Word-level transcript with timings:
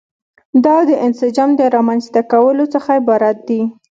دا 0.65 0.77
د 0.89 0.91
انسجام 1.05 1.49
د 1.59 1.61
رامنځته 1.75 2.21
کولو 2.31 2.65
څخه 2.73 2.89
عبارت 2.99 3.37
دي. 3.47 3.61